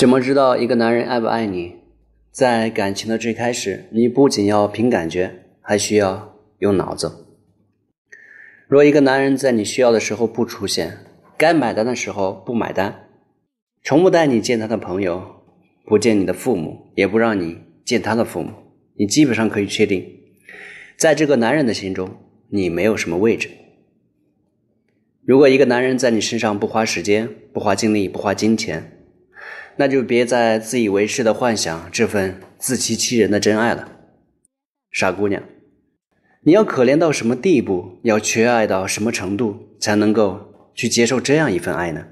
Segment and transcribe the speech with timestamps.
[0.00, 1.74] 怎么知道一个男人爱不爱你？
[2.32, 7.26] 在感情的最开始，你不仅要凭感觉，还需要用脑子。
[8.66, 11.00] 若一个男人在你需要的时候不出现，
[11.36, 13.08] 该买单的时候不买单，
[13.84, 15.22] 从不带你见他的朋友，
[15.84, 18.54] 不见你的父母，也不让你见他的父母，
[18.94, 20.02] 你基本上可以确定，
[20.96, 22.08] 在这个男人的心中，
[22.48, 23.50] 你没有什么位置。
[25.26, 28.96] 如果一个男人在你身上不花时间、不花精力、不花金钱，
[29.76, 33.90] 那就别再自以为是的幻想这份自欺欺人的真爱了，
[34.90, 35.42] 傻姑娘，
[36.42, 42.06] 你要可怜到什么地步，要缺爱到什么程度，才能够去接受这样一份爱呢？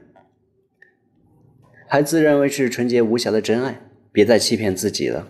[1.86, 3.80] 还自认为是纯洁无瑕的真爱，
[4.12, 5.28] 别再欺骗自己了。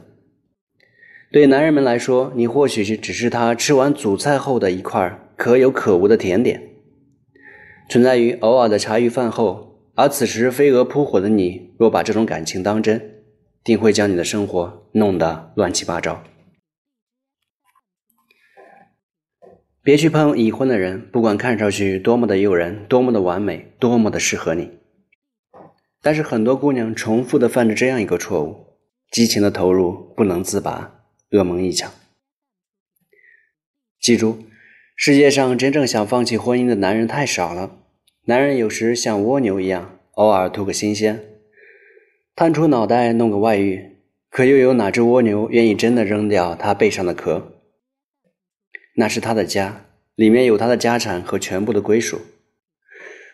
[1.33, 6.63] 对男人们来说，你或许是只是他吃完主菜后的一块可有可无的甜点，
[7.89, 9.68] 存在于偶尔的茶余饭后。
[9.99, 13.25] 而此时飞蛾扑火的你，若把这种感情当真，
[13.65, 16.23] 定会将你的生活弄得乱七八糟。
[19.83, 24.71] 别去碰已婚的人，不管看上去多么的诱人，多么的完美，多么的适合你。
[26.01, 28.79] 但是很多姑娘重复的犯着这样一个错误：
[29.11, 31.01] 激情的投入不能自拔，
[31.33, 31.93] 噩梦一场。
[34.01, 34.45] 记住，
[34.95, 37.88] 世界上真正想放弃婚姻的男人太少了。
[38.29, 41.19] 男人有时像蜗牛一样，偶尔图个新鲜，
[42.37, 43.97] 探出脑袋弄个外遇。
[44.29, 47.55] 可又有哪只蜗牛愿意真的扔掉它背上的壳？
[48.97, 52.21] 那是他的家，里面有他的家产和全部的归属。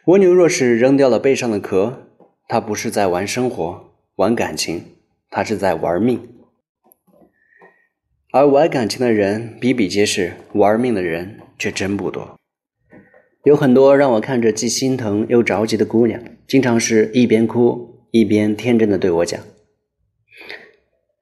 [0.05, 2.07] 蜗牛若是扔掉了背上的壳，
[2.47, 4.85] 他不是在玩生活、玩感情，
[5.29, 6.23] 他是在玩命。
[8.31, 12.39] 而玩感情的人比比皆是，玩命的人却真不多。
[13.45, 19.39] 有很多让我看着既心疼又着急的姑娘，经常是一边哭一边天真的对我讲：“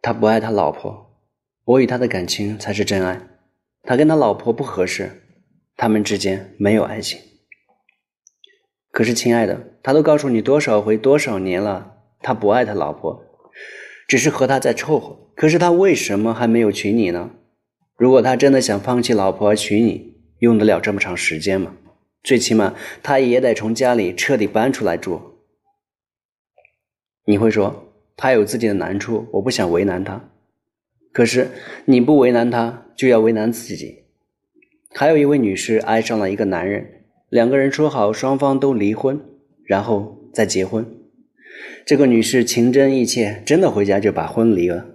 [0.00, 1.18] 他不爱他老婆，
[1.64, 3.20] 我与他的感情才是真爱。
[3.82, 5.24] 他跟他老婆不合适，
[5.76, 7.18] 他们之间没有爱情。
[8.92, 13.20] 可是，亲爱的，他都告诉你多少回多少年了，他不爱他老婆，
[14.06, 15.32] 只是和他在凑合。
[15.34, 17.32] 可是他为什么还没有娶你呢？
[17.96, 21.74] 如果他真的想放弃老婆而娶你，用得了这么长时间吗？”
[22.22, 25.20] 最起码，他也得从家里彻底搬出来住。
[27.24, 30.30] 你会说他有自己的难处，我不想为难他。
[31.12, 31.48] 可是
[31.84, 34.04] 你不为难他，就要为难自己。
[34.94, 39.20] 还有一位女士爱上了一个男人，两个人说好双方都离婚，
[39.64, 40.86] 然后再结婚。
[41.84, 44.86] 这个女士情真意切，真的回家就把婚离了。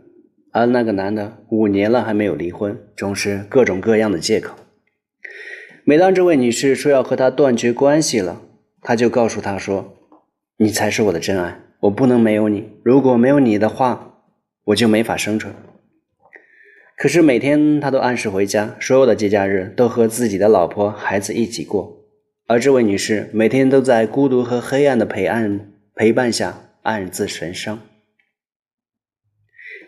[0.52, 4.56] 而那个男的五年了还没有离婚，总是各种各样的借口。
[5.90, 8.42] 每当这位女士说要和他断绝关系了，
[8.82, 9.96] 他就告诉她说
[10.60, 12.70] ：“你才是我的真爱，我不能没有你。
[12.84, 14.20] 如果没有你的话，
[14.66, 15.56] 我就没法生存。”
[16.98, 22.06] 可是每天他都按时回家，所有的节假日都和自己的老婆孩子一起过，
[22.48, 27.80] 而这位女士每天都在孤独和黑暗的陪伴陪伴下暗自神伤。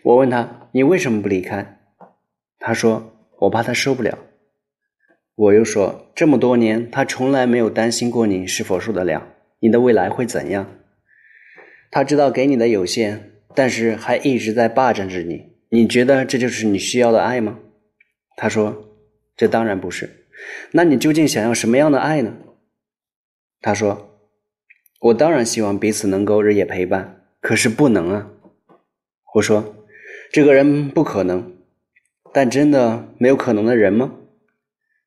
[0.02, 1.78] 我问他：“你为什么不离开？”
[2.58, 4.18] 他说：“我怕他受不了。”
[5.40, 9.26] 我又说，这么多年，他从来没有担心过你是否受得了，
[9.60, 10.66] 你的未来会怎样。
[11.90, 15.54] 他知道给你的有限，但是还一直在霸占着你。
[15.70, 17.58] 你觉得这就是你需要的爱吗？
[18.36, 18.84] 他说，
[19.34, 20.26] 这当然不是。
[20.72, 22.36] 那你究竟想要什么样的爱呢？
[23.62, 24.20] 他说，
[25.00, 28.30] 我当然希望彼此能够日夜陪伴，可是不能啊。
[29.36, 29.74] 我说，
[30.30, 31.50] 这个人不可能，
[32.30, 34.16] 但真的没有可能的人吗？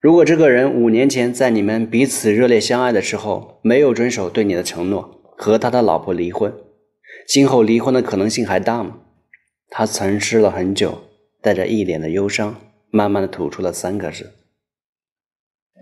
[0.04, 6.54] 如果这个人五年前在你们彼此热烈相爱的时候没有遵守对你的承诺，和他的老婆离婚，
[7.26, 8.98] 今后离婚的可能性还大吗？
[9.70, 11.04] 他沉思了很久，
[11.42, 12.60] 带着一脸的忧伤，
[12.92, 14.34] 慢慢的吐出了三个字：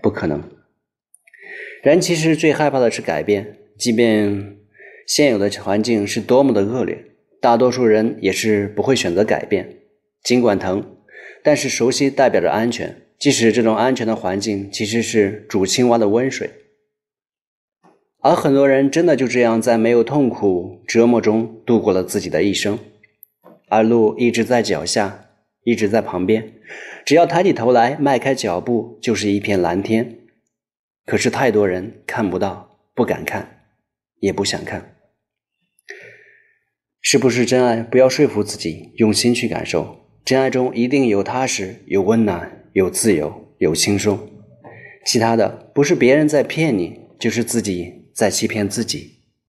[0.04, 0.44] 不可能。
[1.82, 4.58] 人其实最害怕的是改变，即便
[5.08, 7.06] 现有的环境是多么的恶劣，
[7.42, 9.78] 大多数人也是不会选择改变，
[10.24, 10.96] 尽管疼，
[11.42, 13.08] 但是熟悉代表着安全。
[13.22, 16.50] 即使这种安全的环境其实是煮青蛙的温水，
[18.18, 22.80] 而很多人真的就这样在没有痛苦折磨中度过了自己的一生，
[23.68, 25.28] 而路一直在脚下，
[25.64, 26.52] 一直在旁边，
[27.06, 30.18] 只要抬起头来，迈开脚步，就是一片蓝天。
[31.06, 33.66] 可是太多人看不到，不敢看，
[34.20, 34.96] 也不想看。
[37.02, 37.84] 是不是真爱？
[37.84, 40.08] 不要说服自己，用心去感受。
[40.26, 42.58] 真爱中一定有踏实，有温暖。
[42.74, 44.18] 有自由，有轻松，
[45.06, 49.21] 其他的不是别人在骗你，就是自己在欺骗自己。